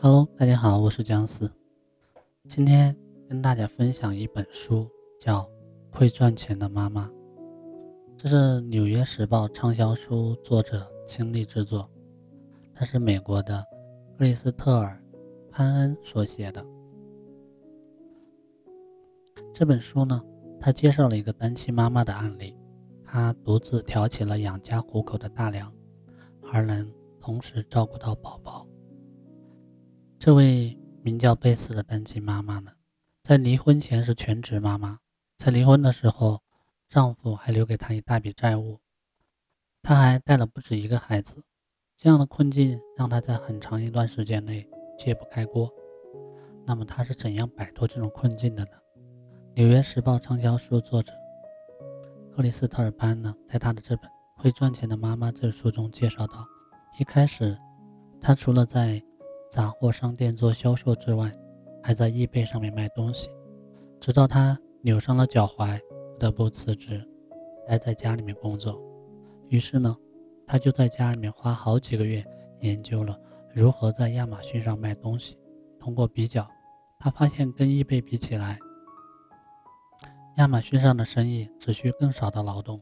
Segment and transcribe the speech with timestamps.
[0.00, 1.50] Hello，大家好，我是姜思。
[2.46, 2.96] 今天
[3.28, 5.40] 跟大家分享一本书，叫
[5.90, 7.08] 《会赚钱的妈妈》，
[8.16, 11.90] 这是《纽约时报》畅销书作者亲力制作，
[12.72, 13.60] 它是美国的
[14.16, 15.02] 克里斯特尔·
[15.50, 16.64] 潘恩所写的。
[19.52, 20.22] 这本书呢，
[20.60, 22.56] 他介绍了一个单亲妈妈的案例，
[23.02, 25.72] 她独自挑起了养家糊口的大梁，
[26.52, 26.88] 而能
[27.20, 28.57] 同时照顾到宝宝。
[30.28, 32.70] 这位名叫贝斯的单亲妈妈呢，
[33.24, 34.98] 在离婚前是全职妈妈，
[35.38, 36.42] 在离婚的时候，
[36.86, 38.78] 丈夫还留给她一大笔债务，
[39.80, 41.42] 她还带了不止一个孩子，
[41.96, 44.68] 这样的困境让她在很长一段时间内
[44.98, 45.72] 揭不开锅。
[46.66, 48.72] 那么她是怎样摆脱这种困境的呢？
[49.54, 51.10] 《纽约时报》畅销书作者
[52.34, 56.46] 克里斯特尔班呢，在他的这本《会赚钱的妈妈》这书中介绍到，
[57.00, 57.56] 一开始，
[58.20, 59.02] 她除了在
[59.50, 61.32] 杂货商店做销售之外，
[61.82, 63.30] 还在易贝上面卖东西，
[63.98, 65.80] 直到他扭伤了脚踝，
[66.12, 67.02] 不得不辞职，
[67.66, 68.78] 待在家里面工作。
[69.48, 69.96] 于是呢，
[70.46, 72.22] 他就在家里面花好几个月
[72.60, 73.18] 研究了
[73.54, 75.38] 如何在亚马逊上卖东西。
[75.80, 76.46] 通过比较，
[76.98, 78.58] 他发现跟易贝比起来，
[80.36, 82.78] 亚马逊上的生意只需更少的劳动，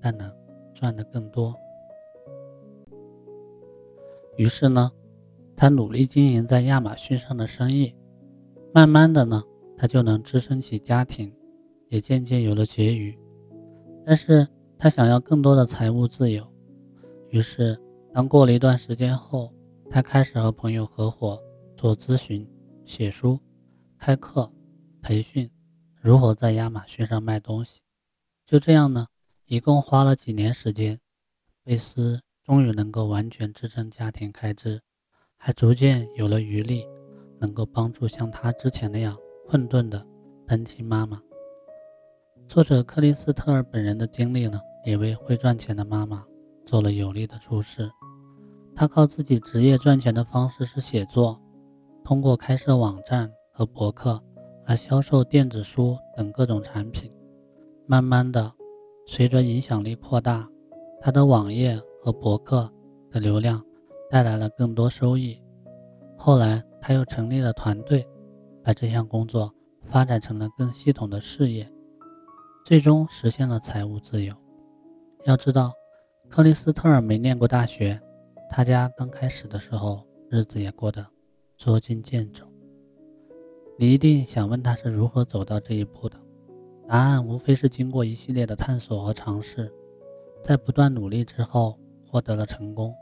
[0.00, 0.32] 但能
[0.72, 1.52] 赚得更多。
[4.36, 4.88] 于是呢。
[5.56, 7.94] 他努力经营在亚马逊上的生意，
[8.74, 9.42] 慢慢的呢，
[9.76, 11.34] 他就能支撑起家庭，
[11.88, 13.18] 也渐渐有了结余。
[14.04, 14.46] 但是
[14.78, 16.46] 他想要更多的财务自由，
[17.30, 17.76] 于是
[18.12, 19.52] 当过了一段时间后，
[19.90, 21.42] 他开始和朋友合伙
[21.74, 22.46] 做咨询、
[22.84, 23.40] 写书、
[23.98, 24.52] 开课、
[25.00, 25.50] 培训，
[26.00, 27.80] 如何在亚马逊上卖东西。
[28.44, 29.06] 就这样呢，
[29.46, 31.00] 一共花了几年时间，
[31.64, 34.82] 贝斯终于能够完全支撑家庭开支。
[35.36, 36.84] 还逐渐有了余力，
[37.38, 40.04] 能够帮助像他之前那样困顿的
[40.46, 41.20] 单亲妈妈。
[42.46, 46.24] 作者克里斯特尔本人的经历呢，也为会赚钱的妈妈
[46.64, 47.90] 做了有力的注释。
[48.74, 51.40] 他靠自己职业赚钱的方式是写作，
[52.04, 54.22] 通过开设网站和博客
[54.64, 57.10] 来销售电子书等各种产品。
[57.86, 58.52] 慢慢的，
[59.06, 60.48] 随着影响力扩大，
[61.00, 62.70] 他的网页和博客
[63.10, 63.64] 的流量。
[64.10, 65.42] 带来了更多收益。
[66.16, 68.06] 后来，他又成立了团队，
[68.62, 69.52] 把这项工作
[69.82, 71.68] 发展成了更系统的事业，
[72.64, 74.34] 最终实现了财务自由。
[75.24, 75.72] 要知道，
[76.28, 78.00] 克里斯特尔没念过大学，
[78.48, 81.04] 他家刚开始的时候日子也过得
[81.56, 82.44] 捉襟见肘。
[83.78, 86.16] 你一定想问他是如何走到这一步的？
[86.88, 89.70] 答案无非是经过一系列的探索和尝试，
[90.42, 91.76] 在不断努力之后
[92.08, 92.94] 获得了成功。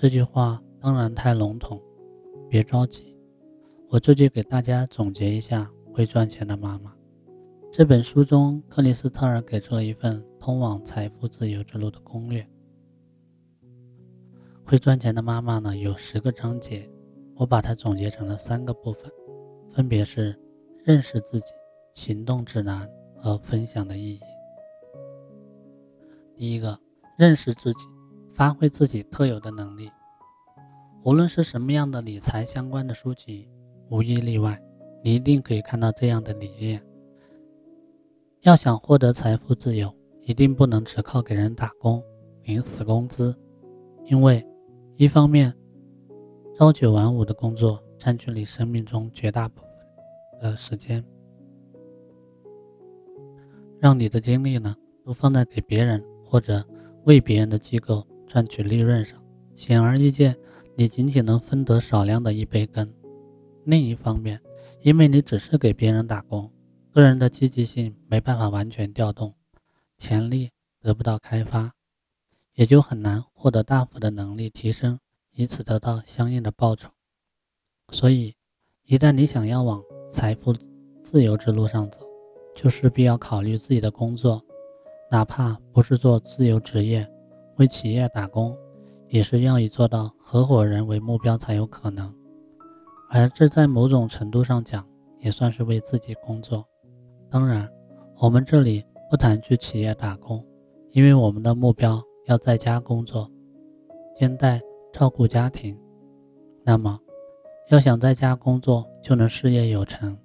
[0.00, 1.82] 这句话当然太笼统，
[2.48, 3.18] 别着急，
[3.88, 6.92] 我这就给大家总结一下《会赚钱的妈妈》
[7.72, 12.48] 这本书中，克里斯特尔给出了一份通往财富自由之路的攻略。
[14.64, 16.88] 会赚钱的妈妈呢，有十个章节，
[17.34, 19.10] 我把它总结成了三个部分，
[19.68, 20.38] 分别是
[20.84, 21.52] 认识自己、
[21.96, 24.20] 行动指南和分享的意义。
[26.36, 26.78] 第一个，
[27.18, 27.97] 认识自己。
[28.38, 29.90] 发挥自己特有的能力，
[31.02, 33.48] 无论是什么样的理财相关的书籍，
[33.90, 34.56] 无一例外，
[35.02, 36.80] 你一定可以看到这样的理念：
[38.42, 42.00] 要想获得财富自由，一定不能只靠给人打工
[42.44, 43.36] 领死工资，
[44.04, 44.46] 因为
[44.96, 45.52] 一方面，
[46.56, 49.70] 朝九晚五的工作占据你生命中绝大部分
[50.40, 51.04] 的时间，
[53.80, 56.64] 让你的精力呢都放在给别人或者
[57.02, 58.06] 为别人的机构。
[58.28, 59.20] 赚取利润上，
[59.56, 60.36] 显而易见，
[60.76, 62.92] 你仅仅能分得少量的一杯羹。
[63.64, 64.40] 另一方面，
[64.82, 66.52] 因为你只是给别人打工，
[66.92, 69.34] 个人的积极性没办法完全调动，
[69.96, 70.50] 潜力
[70.80, 71.72] 得不到开发，
[72.54, 75.00] 也就很难获得大幅的能力提升，
[75.32, 76.90] 以此得到相应的报酬。
[77.90, 78.34] 所以，
[78.84, 80.54] 一旦你想要往财富
[81.02, 82.02] 自由之路上走，
[82.54, 84.44] 就势必要考虑自己的工作，
[85.10, 87.10] 哪怕不是做自由职业。
[87.58, 88.56] 为企业打工，
[89.08, 92.14] 也是要以做到合伙人为目标才有可能，
[93.10, 94.86] 而这在某种程度上讲，
[95.18, 96.64] 也算是为自己工作。
[97.28, 97.68] 当然，
[98.20, 100.44] 我们这里不谈去企业打工，
[100.92, 103.28] 因为我们的目标要在家工作，
[104.16, 104.60] 兼带
[104.92, 105.76] 照顾家庭。
[106.62, 106.96] 那么，
[107.70, 110.16] 要想在家工作就能事业有成，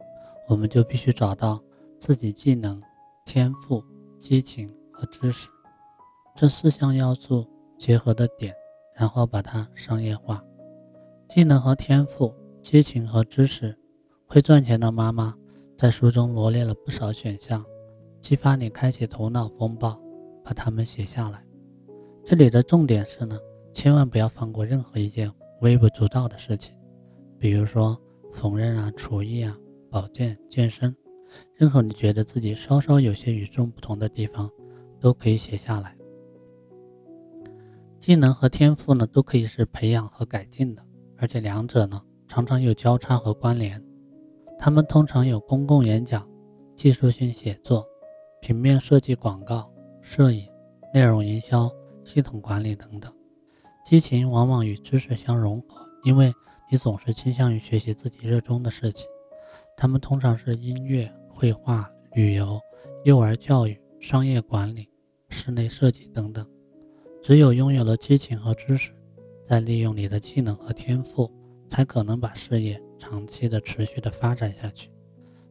[0.47, 1.59] 我们就必须找到
[1.97, 2.79] 自己技能、
[3.25, 3.83] 天赋、
[4.19, 5.49] 激情和知识。
[6.35, 7.47] 这四项要素
[7.77, 8.53] 结合的点，
[8.95, 10.43] 然后把它商业化。
[11.27, 13.77] 技能和天赋激情和知识。
[14.25, 15.35] 会赚钱的妈妈
[15.77, 17.63] 在书中罗列了不少选项，
[18.19, 19.95] 激发你开启头脑风暴，
[20.43, 21.45] 把它们写下来。
[22.23, 23.37] 这里的重点是呢，
[23.75, 25.31] 千万不要放过任何一件
[25.61, 26.75] 微不足道的事情，
[27.37, 27.95] 比如说
[28.31, 29.55] 缝纫啊、厨艺啊、
[29.91, 30.95] 保健、健身，
[31.53, 34.49] 任何你觉得自己稍稍有些与众不同的地方，
[34.99, 35.95] 都可以写下来。
[38.03, 40.85] 技能和天赋呢，都可以是培养和改进的，
[41.15, 43.81] 而且两者呢，常常有交叉和关联。
[44.59, 46.29] 他们通常有公共演讲、
[46.75, 47.87] 技术性写作、
[48.41, 49.71] 平面设计、广告、
[50.01, 50.45] 摄影、
[50.93, 51.71] 内容营销、
[52.03, 53.09] 系统管理等等。
[53.85, 56.33] 激情往往与知识相融合，因为
[56.69, 59.07] 你总是倾向于学习自己热衷的事情。
[59.77, 62.59] 他们通常是音乐、绘画、旅游、
[63.05, 64.89] 幼儿教育、商业管理、
[65.29, 66.45] 室内设计等等。
[67.23, 68.91] 只有拥有了激情和知识，
[69.45, 71.31] 再利用你的技能和天赋，
[71.69, 72.77] 才可能把事业。
[72.99, 74.89] 长期的持续的发展下去，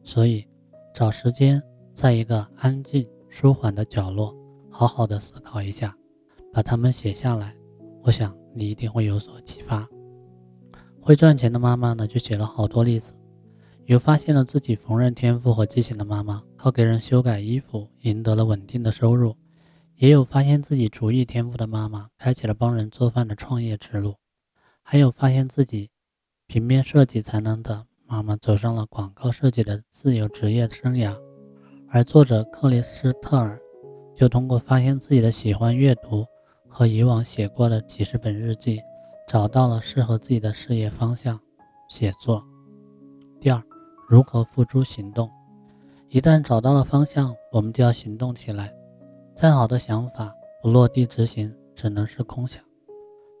[0.03, 0.43] 所以
[0.91, 1.61] 找时间
[1.93, 4.35] 在一个安静舒缓的角落，
[4.71, 5.95] 好好的思考一下，
[6.51, 7.55] 把它们写下来。
[8.01, 9.87] 我想你一定会有所启发。
[10.99, 13.13] 会赚钱的妈妈呢，就写了好多例子，
[13.85, 19.31] 有发现了自己缝纫天赋和激情的妈妈，靠给人修改衣服赢得了稳定的收入；
[20.03, 24.15] 也有发现自己厨艺天赋的妈妈，开启了帮人做饭的创业之路；
[24.81, 25.91] 还有发现自己。
[26.45, 31.15] 平面设计才能的妈妈走上了广告设计的自由职业生涯，
[31.89, 33.57] 而作者克里斯特尔
[34.13, 36.25] 就通过发现自己的喜欢阅读
[36.67, 38.81] 和以往写过的几十本日记，
[39.25, 41.39] 找到了适合自己的事业方向——
[41.87, 42.45] 写作。
[43.39, 43.63] 第二，
[44.09, 45.31] 如何付诸行动？
[46.09, 48.73] 一旦找到了方向，我们就要行动起来。
[49.35, 52.63] 再好的想法不落地执行，只能是空想。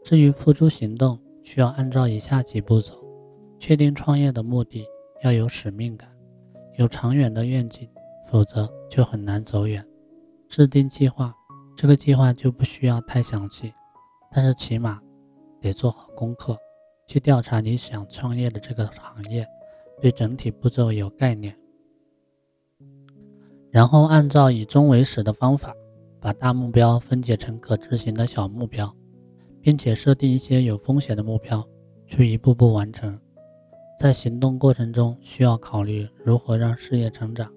[0.03, 3.01] 至于付诸行动，需要按照以下几步走。
[3.59, 4.85] 确定创业的目的，
[5.23, 6.09] 要有使命感，
[6.77, 7.87] 有长远的愿景，
[8.29, 9.85] 否则就很难走远。
[10.49, 11.33] 制定计划，
[11.77, 13.73] 这个计划就不需要太详细，
[14.33, 14.99] 但是起码
[15.61, 16.57] 得做好功课，
[17.07, 19.47] 去调查你想创业的这个行业，
[20.01, 21.55] 对整体步骤有概念。
[23.71, 25.73] 然后按照以终为始的方法，
[26.23, 28.95] 把大目标分解成可执行的小目标，
[29.59, 31.61] 并且设定一些有风险的目标，
[32.07, 33.19] 去一步步完成。
[33.99, 37.51] 在行动过程中，需要考虑如何让事业成长。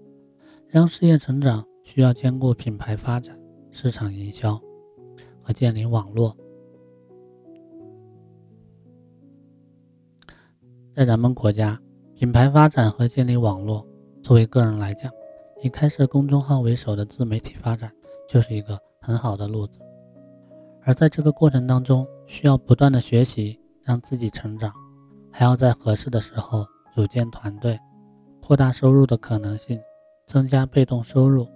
[0.67, 3.39] 让事业成长，需要兼顾品牌发展、
[3.71, 4.61] 市场营销
[5.41, 6.37] 和建立网络。
[10.93, 11.81] 在咱们国家，
[12.17, 13.87] 品牌发展和建立网络，
[14.25, 15.09] 作为个人来讲，
[15.63, 17.93] 以开设公众号为首的自媒体发展
[18.29, 19.81] 就是一个很好的路子。
[20.83, 24.73] 而在这个过程当中，需要不断的学习，让自己成长。
[25.31, 26.65] 还要在合适的时候
[26.95, 27.79] 组建团队，
[28.41, 29.79] 扩大收入的可能性，
[30.27, 31.47] 增加被动收入。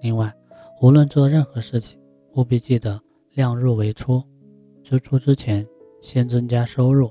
[0.00, 0.32] 另外，
[0.80, 2.00] 无论做任何事情，
[2.34, 3.00] 务必记得
[3.34, 4.22] 量入为出，
[4.82, 5.66] 支出之前
[6.00, 7.10] 先增加收入，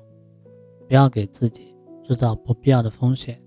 [0.88, 3.40] 不要给自己制造不必要的风险。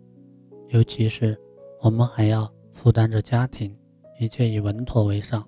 [0.68, 1.36] 尤其是
[1.80, 3.76] 我们还要负担着家庭，
[4.20, 5.44] 一切以稳妥为上，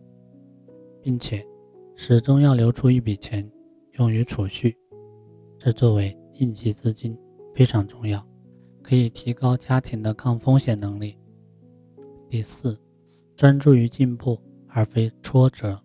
[1.02, 1.47] 并且
[1.94, 3.50] 始终要留出一笔钱
[3.99, 4.76] 用于储蓄，
[5.58, 6.17] 这作为。
[6.35, 7.14] 应急资金
[7.55, 8.26] 非常重要，
[8.83, 11.19] 可以提高家庭的抗风险能力。
[12.30, 12.80] 第四，
[13.37, 15.78] 专注于进步而非挫折。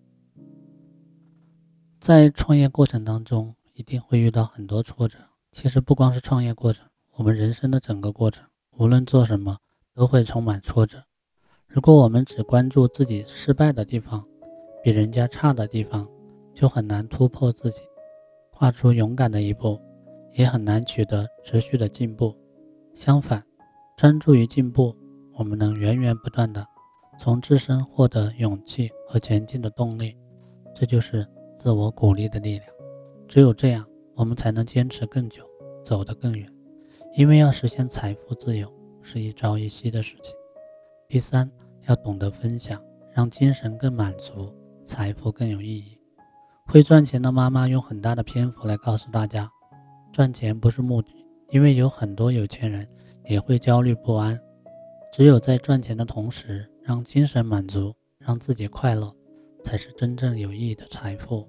[2.00, 5.18] 在创业过程当中，一定会遇到很多挫折。
[5.52, 9.58] 其实不光是创业过程，我们人生的整个过程，无论做什么，
[9.94, 11.04] 都会充满挫折。
[11.68, 14.26] 如果我们只关注自己失败的地方，
[14.86, 16.08] 比人家差的地方，
[16.54, 17.82] 就很难突破自己，
[18.52, 19.82] 跨出勇敢的一步。
[20.34, 22.36] 也很难取得持续的进步。
[22.94, 23.44] 相反，
[23.98, 24.96] 专注于进步，
[25.34, 26.64] 我们能源源不断的
[27.18, 30.16] 从自身获得勇气和前进的动力。
[30.76, 31.26] 这就是
[31.58, 32.70] 自我鼓励的力量。
[33.28, 35.44] 只有这样，我们才能坚持更久，
[35.84, 36.48] 走得更远。
[37.16, 40.36] 因为要实现财富自由，是一朝一夕的事情。
[41.08, 41.50] 第三，
[41.88, 42.80] 要懂得分享，
[43.14, 44.54] 让精神更满足，
[44.86, 45.98] 财富更有意义。
[46.68, 49.50] 会赚钱的妈妈用很大的篇幅来告诉大家。
[50.14, 52.88] 赚钱不是目的，因为有很多有钱人
[53.26, 54.40] 也会焦虑不安。
[55.12, 59.14] 只有在赚钱的同时，让精神满足，让自己快乐，
[59.64, 61.48] 才是真正有意义的财富。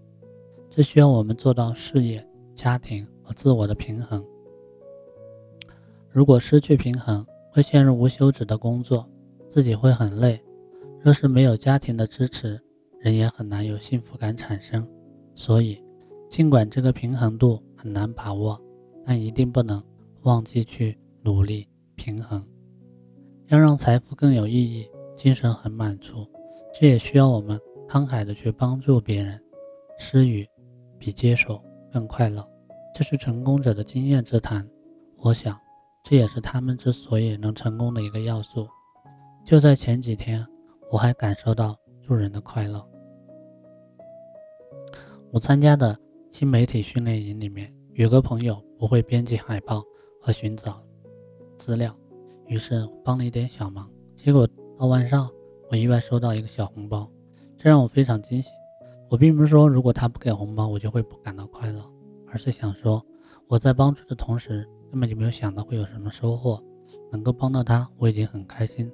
[0.71, 4.25] 这需要我们做到事业、家庭和自我的平衡。
[6.11, 9.09] 如果失去平衡，会陷入无休止的工作，
[9.49, 10.43] 自己会很累。
[11.01, 12.61] 若是没有家庭的支持，
[13.07, 14.85] 人也很难有幸福感产生。
[15.37, 15.81] 所以，
[16.29, 18.61] 尽管这个平衡度，很难把握，
[19.05, 19.81] 但一定不能
[20.23, 22.45] 忘记去努力平衡。
[23.47, 26.27] 要让财富更有意义，精神很满足，
[26.75, 27.57] 这也需要我们
[27.89, 29.41] 慷慨的去帮助别人。
[29.99, 30.45] 施予
[30.99, 32.45] 比接受更快乐，
[32.93, 34.69] 这是成功者的经验之谈。
[35.19, 35.57] 我想，
[36.03, 38.67] 这也是他们之所以能成功的一个要素。
[39.45, 40.45] 就在前几天，
[40.91, 42.85] 我还感受到助人的快乐。
[45.37, 45.95] 我参加的
[46.31, 49.85] 新媒体训练营里面，有个朋友不会编辑海报
[50.19, 50.83] 和寻找
[51.59, 51.95] 资料，
[52.47, 53.87] 于是帮了一点小忙。
[54.15, 55.31] 结果到晚上，
[55.71, 57.07] 我意外收到一个小红包，
[57.55, 58.49] 这让我非常惊喜。
[59.11, 61.85] 我并不是说如果他不给红包，我就会不感到快乐，
[62.29, 63.05] 而是想说
[63.47, 66.59] 我在帮助的同时，根本就没有想到会有什么收获。
[67.13, 68.91] 能够帮到他，我已经很开心，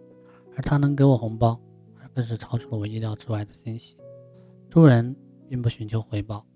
[0.57, 1.57] 而他能给我红包，
[2.13, 3.97] 更是超出了我意料之外的惊喜。
[4.69, 5.15] 助人。
[5.53, 6.47] 并不寻求回报，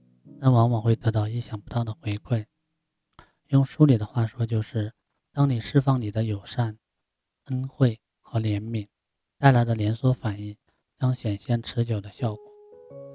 [0.41, 2.47] 但往往会得到意想不到的回馈。
[3.49, 4.91] 用书里的话说，就是
[5.35, 6.79] 当你释放你的友善、
[7.45, 8.89] 恩惠和怜悯
[9.37, 10.57] 带来的连锁反应，
[10.97, 12.43] 将显现持久的效果。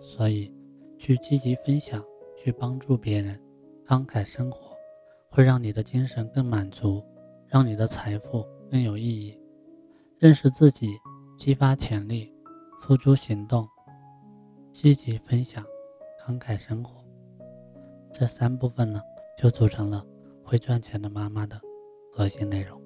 [0.04, 0.54] 所以，
[1.00, 2.06] 去积极分享，
[2.38, 3.42] 去帮助别人，
[3.88, 4.78] 慷慨生活，
[5.32, 7.04] 会让你的精神更满足，
[7.48, 9.36] 让你的财富更有意义。
[10.20, 10.96] 认识自己，
[11.40, 12.32] 激发潜力，
[12.80, 13.68] 付诸行动，
[14.74, 15.64] 积极分享。
[16.24, 17.04] 慷慨生活，
[18.14, 19.02] 这三部分呢，
[19.38, 20.06] 就组成了
[20.44, 21.60] 会赚钱的妈妈的
[22.12, 22.81] 核心内容。